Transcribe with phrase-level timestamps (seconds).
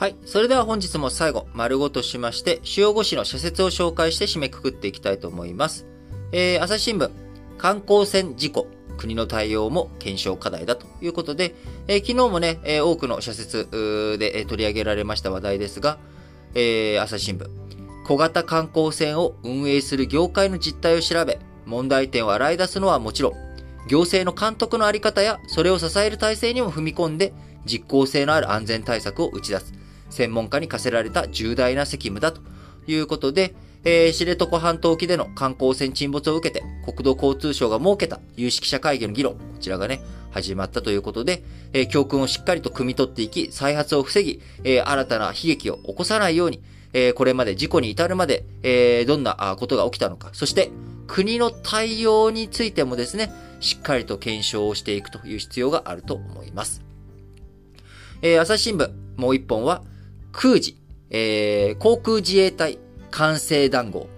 [0.00, 0.16] はい。
[0.24, 5.84] それでは本日も最後、丸ごとしまして、主要5市の社説を紹介して締めくくっていきたいと思います。
[6.32, 7.10] えー、朝日新聞、
[7.58, 8.66] 観光船事故、
[8.96, 11.54] 国の対応も検証課題だということで、
[11.86, 13.68] えー、昨日もね、えー、多くの社説
[14.18, 15.98] で取り上げられました話題ですが、
[16.54, 17.46] えー、朝日新聞、
[18.06, 23.32] 小型観光船を運営する業界の実態を調べ、問題点を洗い出すのはもちろん、
[23.86, 27.34] 行政の監督のあり方やそれを支える体制にも踏み込んで、
[27.66, 29.74] 実効性のある安全対策を打ち出す。
[30.10, 32.40] 専門家に課せられた重大な責務だと
[32.86, 41.42] いうことで、えー、知床半島沖での観光船沈没を受けて、国土交通省が設けた有識者会議の議論、こちらがね、始まったということで、
[41.72, 46.60] えー、教訓をしっかりと汲み取っていき、再発を防ぎ、えー、新たな悲劇を起こさないように、
[46.92, 50.70] えこれまで事故に至るまで、えどんなことが起きたのか、そして
[51.06, 56.82] 国の対応についてもですね、しっかりと検証をしていくという必要があると思います。
[58.22, 59.82] え朝日新聞、もう一本は、
[60.32, 60.74] 空自、
[61.10, 62.78] えー、航空自衛隊
[63.10, 64.08] 管制談合、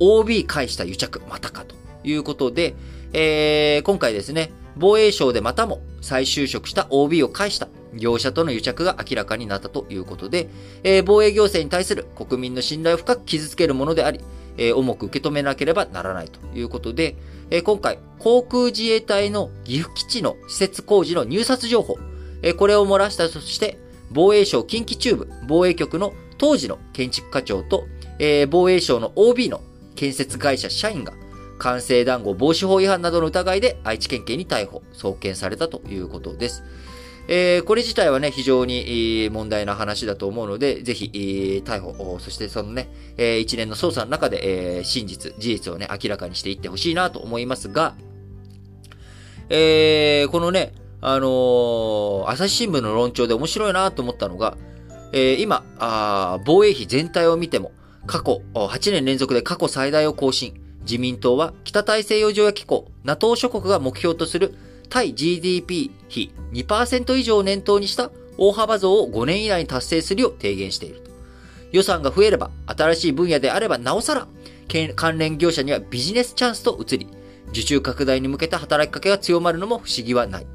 [0.00, 2.74] OB 返した癒着、またかということで、
[3.12, 10.48] えー、今回ですね、防衛省でまたも再就職した OB を返した業者との癒着が明らかになったということで、
[10.82, 14.20] えー、防衛行政に対する国民の信頼を深く傷つけるものであり、
[14.56, 17.16] えー、重く受け止めなければならないということで、
[17.50, 21.98] えー、今回、航空自衛隊の岐阜基地の施設工事の入札情報、
[22.42, 23.78] えこれを漏らしたとして、
[24.10, 27.86] 防衛省近畿中部防衛局の当時の建築課長と、
[28.18, 29.60] えー、防衛省の OB の
[29.94, 31.12] 建設会社社員が、
[31.58, 36.64] 完成談合防止法違反などの疑いで愛知県警に逮捕、送検されたということです。
[37.28, 47.94] えー、これ自体はね、非常に問題な話だと思うので、ぜひ、逮捕、そしてそのね、え一連の捜査の中で、え真実、事実をね、明らかにしていってほしいなと思いますが、
[49.50, 54.56] えー、このね、あのー、朝日新聞の論調で面白いなと思ったのが、
[55.12, 55.64] えー、今、
[56.44, 57.72] 防衛費全体を見ても、
[58.06, 60.60] 過去、8年連続で過去最大を更新。
[60.82, 64.54] 自民党は北大西洋条約機構、NATO 諸国が目標とする
[64.88, 71.10] 対 GDP 比2%以上を念頭にした大幅増を5年以内に達成するよう提言していると。
[71.72, 74.26] 予算が増えれば、新しい分野であればなおさら、
[74.94, 77.08] 関連業者にはビジネスチャンスと移り、
[77.50, 80.46] 受注拡大に向けた働きかけが強まるのも不思議はない。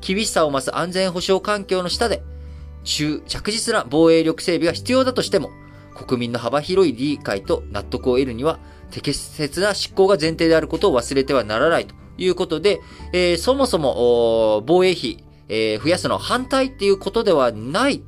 [0.00, 2.22] 厳しさを増す安全保障環境の下で、
[2.84, 5.50] 中着実な防衛力整備が必要だとしても、
[5.94, 8.58] 国民の幅広い理解と納得を得るには、
[8.90, 12.80] 適切な執行が前提であることを忘れてはならないということで、
[13.12, 18.02] えー、そもそも防衛費、えー、増やすのは反対っていうことではない、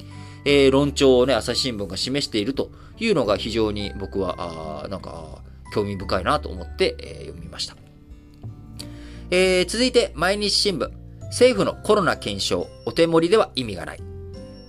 [0.44, 5.42] えー、論調をね、朝日新聞が示しているというのが非常に僕は、あなんか、
[5.72, 7.76] 興味深いなと思って、えー、読みました。
[9.30, 11.01] えー、続いて、毎日新聞。
[11.32, 14.00] 政府のコロナ検証、お手盛りでは意味がない。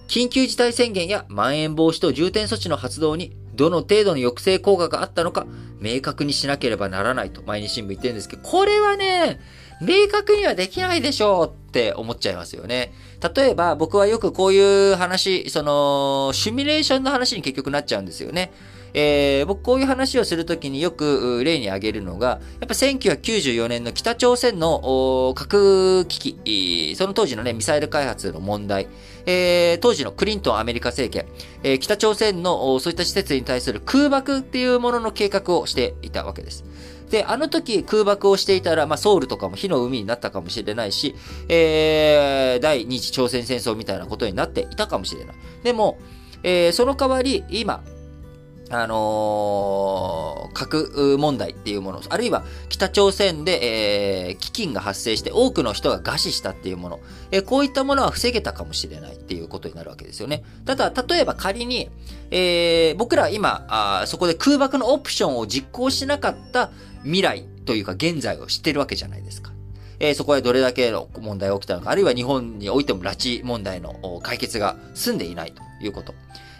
[0.07, 5.45] 緊急事態宣言やまん延防止等重点措置の発動にどの程度の抑制効果があったのか
[5.79, 9.41] 明確にしなければならないと毎日新聞言ってるんですけど、これはね、
[9.81, 12.93] 明確にはできないでしょうって思っちゃいますよね。
[13.35, 18.53] 例えば僕はよくこういう話、その、シミュレーションの話に結局なっちゃうんですよね。
[18.93, 28.87] えー、僕こういう話をするときによく例に挙げるのが、やっぱ1994年の北朝鮮の核危機、その当時のね、ミサイル開発の問題、
[29.25, 31.27] えー、当時のクリントンアメリカ政権、
[31.63, 36.63] えー、北朝鮮のそういった施設に対する空爆っていうものの計画をしていたわけです。
[37.09, 41.15] で、あの時空爆をしていたら、まあ、ソウルとかも火の海になったかもしれないし、
[41.47, 45.35] えー、第二次朝鮮戦争みたいなことになっていたかもしれない。
[45.63, 45.99] でも、
[46.41, 47.83] えー、その代わり、今、
[48.81, 56.99] あのー、核問題っていうもの、あるいは北朝鮮で、えー、飢饉が発生して多くの人が餓死したっていうもの、
[57.31, 60.43] えー、こういったものは防げたかもしれないっていうことになるわけですよね。
[60.65, 61.89] ただ、例えば仮に、
[62.31, 66.71] えー、僕ら今あ、そこで空爆のオプションを実行しなかった
[67.03, 69.51] 未来というか現在を知ってるわけじゃないですか。
[69.99, 76.13] えー、そこへどれだけの問題が起きたのか、あるいは日本においても拉致問題の解決が済んでいないということ。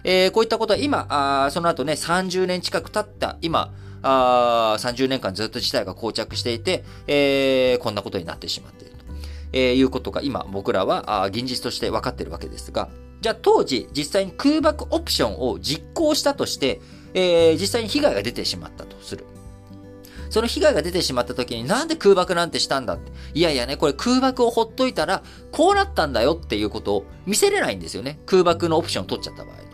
[0.03, 9.05] えー、こういったことは今、あその後ね、30年近く経った今、あ30年間ずっと事態が膠着していて、えー、こんなことになってしまっていると、
[9.53, 12.89] えー、いうことが今僕らはあ現実として分かっているわけですが、
[13.21, 16.81] じゃあ当時実際に空爆オプションを実行したとして、
[17.13, 19.25] えー、実際に被害が出てしまったとする。
[20.29, 23.11] その被害が出てしまった時になんで空爆なんてしたんだって。
[23.35, 25.21] いやいやね、これ空爆をほっといたら、
[25.51, 28.19] こうなったんだよっていうことを見せれないんですよね。
[28.25, 29.72] 空爆のオプションを取っちゃった場合。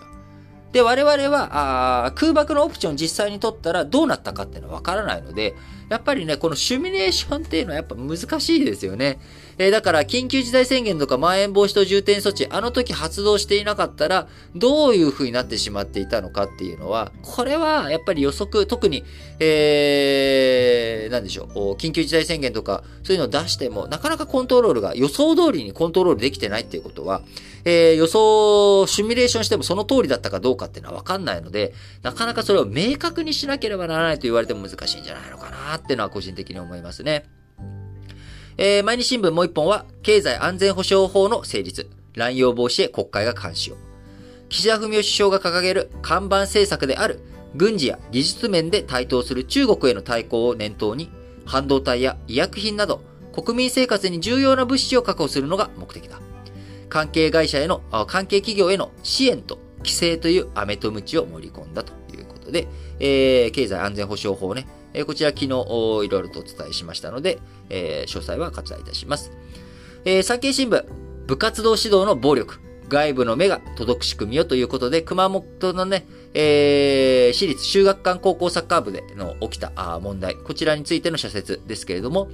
[0.71, 5.55] で、我々は、あ空爆のオプション実際に取ったらどうなったかっていうのはわからないので、
[5.89, 9.19] やっぱりね、このシミュレーションっていうのはやっぱ難しいですよね。
[9.57, 19.03] えー、だから、緊急事態宣言とかまん延防止等重点措置、あの時発動していなかったら、どういう風になってしまっていたのかっていうのは、これはやっぱり予測、特に、
[19.39, 27.21] えー、なんでしょう、緊急事態宣言とか、そういうのを出しても、なかなかコントロールが予想通りにコントロールできてないっていうことは、
[27.65, 37.25] えー、予想、シミュレーションしてもその通りだったかどうかっていうのはわかんないので、なかなかそれを明確にしなければならないと言われても難しいんじゃないのかなってのは個人的に思いますね。
[38.57, 43.77] えー、毎日新聞もう一本は、経済安全保障法の成立、乱用防止へ国会が監視を。
[44.49, 47.21] 岸田文雄首相が掲げる看板政策である、
[47.55, 51.09] 軍事や技術面で台頭する中国への対抗を念頭に、
[51.45, 56.19] 半導体や医薬品など、国民生活に重要な物資を確保するのが目的だ。
[56.89, 62.67] 関係会社への、関係企業への支援と規制という飴と鞭を盛り込んだということで、
[62.99, 67.39] えー、経済安全保障法ね、え、こちら昨日いろいろとお伝えしましたので、
[67.69, 69.31] え、詳細は割愛いたします。
[70.05, 70.83] え、産経新聞、
[71.27, 72.59] 部活動指導の暴力、
[72.89, 82.29] 外部の目が届く仕組みよということで、熊本のね、えー、私立修学館高校サッカー部での起きた問題、こちらについての社説ですけれども、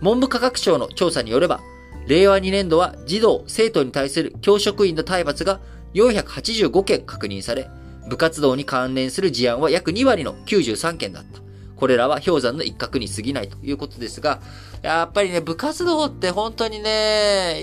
[0.00, 1.60] 文部科学省の調査によれば、
[2.06, 5.60] 令和2年度は児童、生徒に対する教職員の体罰が
[5.94, 7.68] 485件確認され、
[8.08, 11.45] 部活動に関連する事案は約2割の93件だった。
[11.76, 14.40] これらは氷山の一角に過ぎないということですが、
[14.82, 17.60] やっぱりね、部活動って本当にね、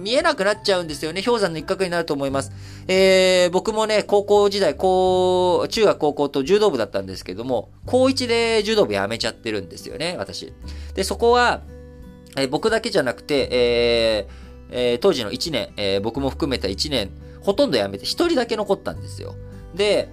[0.00, 1.22] 見えなくなっちゃうんですよね。
[1.22, 2.52] 氷山の一角になると思います。
[2.88, 10.52] えー、僕もね、高校時代、高、中学高校と柔道部だったんですけども、高1で柔道部やめちゃってるんですよね、私。
[10.94, 11.62] で、そこは、
[12.36, 17.10] えー、僕だけじゃなくて、えーえー、当時の1年、え、僕も含めた1年、
[17.42, 19.34] ほとんど辞めて1人だけ残ったんですよ。
[19.74, 20.08] で、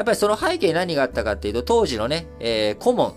[0.00, 3.14] やっぱりその背景に何があったかっていうと、当時のね、えー、顧問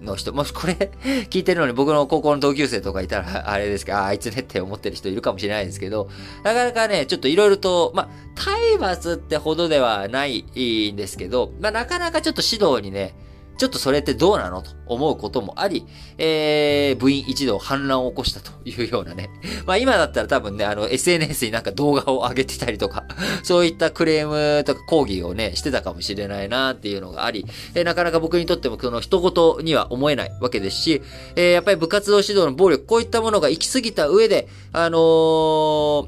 [0.00, 0.72] の人、もしこれ
[1.28, 6.08] 聞いてるのに僕の高校の同級生とかいたら、あれですか、ああいつねって思ってる人いるかもしれないですけど、
[6.42, 10.46] なかなかね、ちょっといろいろと、まあ、体罰ってほどではない
[10.90, 13.14] んですけど、まあ、なかなかちょっと指導にね、
[13.58, 14.62] ちょっとそれってどうなの？
[14.62, 15.86] と思うこともあり、
[16.18, 19.30] えー、部員一同反乱を起こしたというようなね。
[19.66, 23.04] まあ今だったら多分ね、あの SNS になんか動画を上げてたりとか、
[23.42, 31.02] そういったクレームとか抗議をね、してたかもしれないなっていうのがあり、えー、なかなか僕にとってもその一言には思えないわけですし、
[31.34, 36.06] えー、やっぱり部活動指導の暴力、こういったものが行き過ぎた上で、あのー、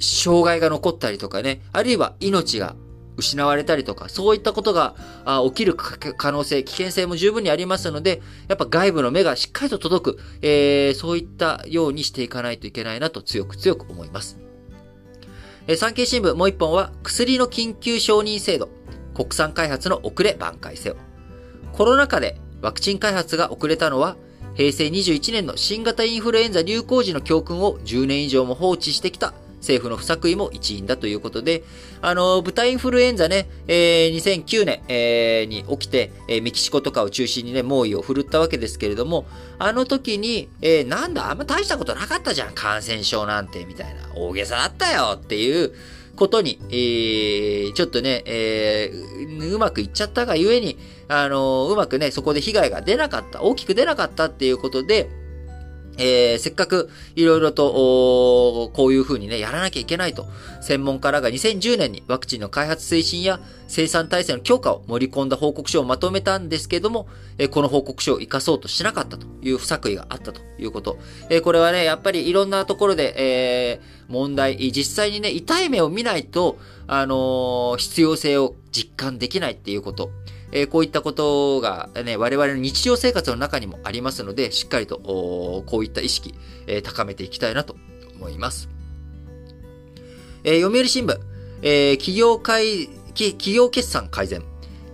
[0.00, 2.76] 障害が残ったりとかね、あるいは命が
[3.18, 4.94] 失われたりとか、そういったことが
[5.48, 14.38] 起きる可能性、危険性も十分にありますので、やっぱ外部の目がしっかりと届く、えー、そういったようにしていかないといけないなと強く強く思います。
[15.66, 18.68] えー、産経新聞もう一本は、薬の緊急承認制度、
[19.14, 20.96] 国産開発の遅れ挽回せよ。
[21.72, 24.16] コロナ禍でワクチン開発が遅れたのは、
[24.54, 31.64] 平成21年の新型インフルエンザ流行時の教訓を10年以上も放置してきた政府の不作為も一因だということで、
[32.00, 39.26] あの、豚インフルエンザね、えー、2009年、えー、に起きて、えー、メキシコとかを中心にね、猛威を振るったわけですけれども、
[39.58, 45.72] あの時に、えー、なんだ、あんま大したことなかったじゃん、感染症なんて、みたいな、大げさだったよっていう
[46.18, 50.78] ことに、えー、ちょっとね、えー、うまくいっちゃったがゆえに、
[51.08, 55.08] あのうまくね、そこで被害が出なかった、大きく出なかったっていうことで、
[55.98, 60.26] えー、せっかくいろいろと、こういうふうにね、やらなきゃいけないと、
[60.60, 70.98] 専門家らが2010年にワクチンの開発推進や生産体制の強化を盛り込んだ報告書をまとめたんですけども、えー、この報告書を活かそうとしなかったという不作為があったということ。
[71.28, 80.10] えー、これはね、やっぱりいろんなところで、え問題、実際にね、痛い目を見ないと、あの必要性を実感できないっていうこと。
[80.52, 86.34] え、こういったことがね、我々の日常生活の中にもありますので、しっかりと、こういった意識、
[86.66, 87.76] え、高めていきたいなと
[88.16, 88.68] 思います。
[90.44, 91.18] え、読売新聞、
[91.62, 94.42] え企業会、企業決算改善、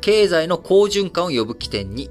[0.01, 2.11] 経済の好循環を呼ぶ起点に、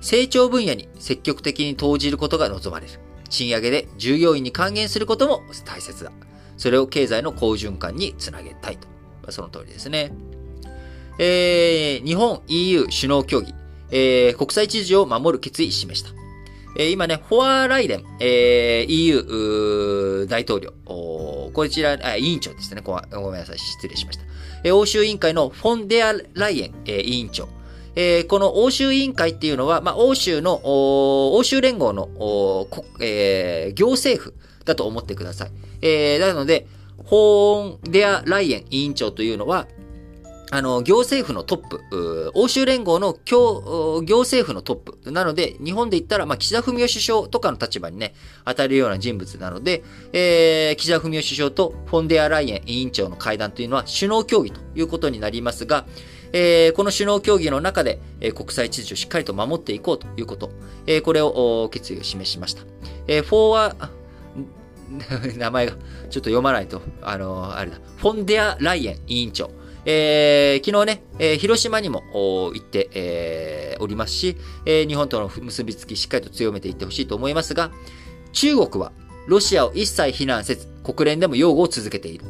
[0.00, 2.92] 成長分野に積極的に投じることが望まれる。
[3.30, 6.12] 賃上げで従業員に還元することも大切だ。
[6.58, 9.32] それを経済の好循環につなげたいと。
[9.32, 10.12] その通りですね。
[11.18, 13.54] えー、日本 EU 首脳協議、
[13.90, 16.10] えー、国際秩序を守る決意示した。
[16.76, 22.98] えー、今ね、フォアライデン、えー、EU 大統領、こちら、あ、委員長ですねご。
[23.10, 24.24] ごめんなさい、失礼しました。
[24.64, 27.48] えー、欧州委員会のフォンデアライエン、えー、委員長。
[27.94, 32.08] えー、この欧州委員会っていうのは、まあ、欧州の、欧州連合の、
[33.00, 35.50] えー、行政府だと思ってください。
[35.82, 36.66] えー、なので、
[37.04, 39.66] フォンデアライエン委員長というのは、
[40.54, 45.10] あの、行政府のトップ、欧州連合の行行政府のトップ。
[45.10, 48.12] なので、日本で言ったら、まあ、岸田文雄首相とかの立場にね、
[48.44, 49.82] 当たるような人物なので、
[50.12, 55.86] えー、岸田文雄首相とフォンデアライエン委員長の会談というのは首脳協議ということになりますが、
[56.34, 60.50] えー、この首脳協議の中で、えー、国際秩序をしっかりと守っていこうということ、
[60.86, 62.64] えー、これを決意を示しました。
[63.06, 63.76] えー、フォーワ
[65.38, 65.80] 名前がちょっ
[66.10, 69.50] と読まないと、あのー、あれだ、フォンデアライエン委員長。
[69.84, 77.70] えー、昨日ね、えー、広島にも行って、えー、おりますし、え、日本との結びつきしっかりと強めていってほしいと思いますが、
[78.32, 78.92] 中国は
[79.26, 82.24] ロシアを一切非難せず、国連でも擁護を続けている。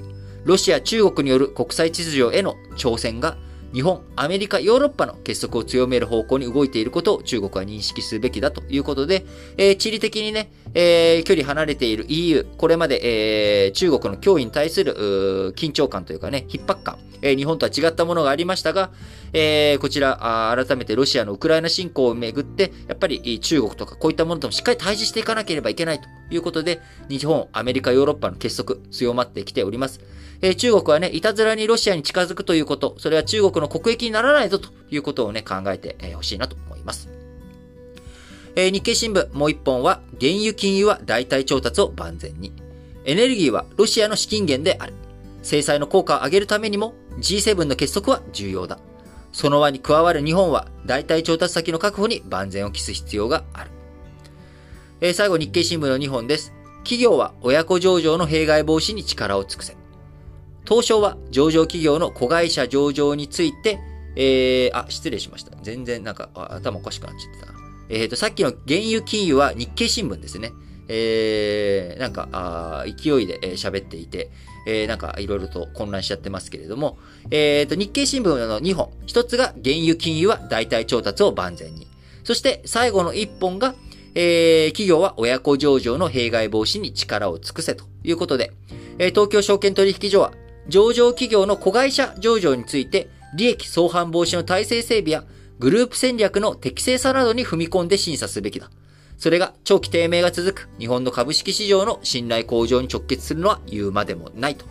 [0.44, 3.36] ロシア、中国による国際秩序への挑戦が
[3.72, 9.24] 日本、アメリカ、ヨーロッパの結束を強める方向に動いていることを中国は認識すべきだということで、
[9.56, 18.90] えー、地理的にね、えー、距離離れている EU、これまで、えー、中国の脅威に対する緊張感というかね、逼迫感、えー、日本とは違ったものがありましたが、
[19.32, 30.00] えー、こちら改めてロシアのウクライナ侵攻をめぐって、やっぱり中国とかこういったものともしっかり対峙していかなければいけないということで、日本、アメリカ、ヨーロッパの結束強まってきております。
[30.42, 37.08] え、中国はね、いたずらにロシアに近づくということ、それは中国の国益にならないぞということをね、考えてほしいなと思います。
[38.56, 42.52] え、日経新聞もう一本は、原油金融は代替調達を万全に。
[43.04, 44.94] エネルギーはロシアの資金源である。
[45.42, 48.78] 制裁の効果を上げるためにも G7 の結束は重要だ。
[49.32, 53.70] その輪に加わる日本は代替調達先の確保に万全を期す必要がある。
[55.00, 56.52] えー、最後日経新聞の2本です。
[56.84, 59.81] 企業は親子上場の弊害防止に力を尽くせ。
[60.64, 63.80] 東証は上場企業の子会社上場について、
[64.16, 65.56] えー、あ、失礼しました。
[65.62, 67.52] 全然なんか頭おかしくなっちゃってた。
[67.88, 70.52] えっ、ー、と、さっきの原油金融は日経新聞ですね。
[70.88, 74.30] えー、なんか、あ勢いで喋、えっていて、
[74.66, 76.98] えー、なんかいろいろと混乱しちゃってますけれども、
[77.30, 78.90] えっ、ー、と、日経新聞の2本。
[79.06, 81.86] 1つが原油金融は代替調達を万全に。
[82.24, 83.74] そして最後の1本が、
[84.14, 88.52] えー、企業は親子上場の弊害防止に力を尽くせということで、
[88.98, 90.32] えー、東京証券取引所は
[90.68, 95.24] 上場企業の子会社上場について、利益相反防止の体制整備や、
[95.58, 98.70] グループ戦略の適正さなどに踏み込んで審査すべきだ。
[99.22, 104.64] それが長期低迷が続く日本の株式市場の信頼向上に直結するのは言うまでもないと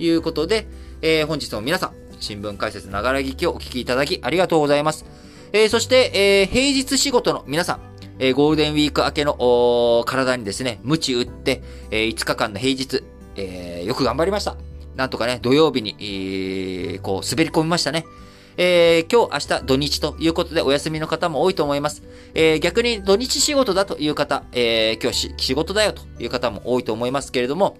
[0.00, 0.66] いうことで、
[1.02, 5.04] えー、本日も皆さん、新聞解説ながら聞きをお聞きいただきありがとうございます。
[5.52, 7.80] えー、そして、えー、平日仕事の皆さん、
[8.18, 13.04] えー、ゴールデンウィーク明けの体にですね、鞭打って、えー、5日間の平日、
[13.36, 14.56] えー、よく頑張りました。
[14.96, 18.04] なんとかね、土曜日に、えー、こう、滑り込みましたね。
[18.56, 22.02] えー、今日、明日、土日ということでお休みの方も多いと思います。
[22.34, 27.78] えー、逆に土日仕事だという方、えー、今日仕事だよという方も多いと思いますけれども、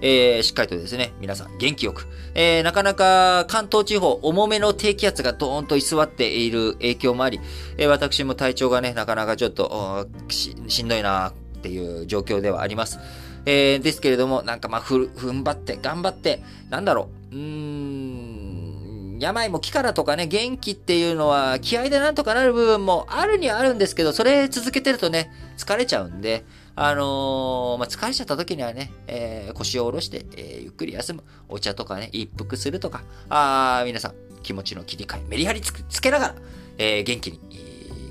[0.00, 2.06] えー、しっかりとですね、皆さん元気よく。
[2.34, 7.40] えー、なかなか関東地方、重めの低気圧がドーンと居座っている影響もあり、
[7.78, 11.32] えー、私も体調がね、なかなかちょっとししんどいなっ
[11.62, 12.98] ていう状況ではあります。
[13.46, 31.24] えー、ですけれども、なんかまあ、ふ、踏ん張って、頑張って、なんだろう、うーん、病も木からとかね、元気っていうのは気合でなんとかなる部分もあるにはあるんですけど、それ続けてるとね、疲れちゃうんで、あのー、まあ、疲れちゃった時にはね、えー、腰を下ろして、えー、ゆっくり休む。
[31.48, 36.34] お茶とかね、一服するとか、あ皆さん、気持ちの切り替え、メリハリつつけながら、
[36.78, 37.40] え、元気に、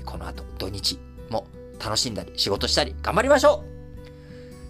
[0.04, 0.98] この後、土日
[1.30, 1.46] も
[1.82, 3.75] 楽しんだり、仕事したり、頑張りましょう